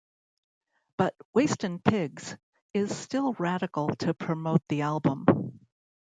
[0.97, 2.35] But Wastin Pigs
[2.73, 5.27] Is Still Radical to promote the album.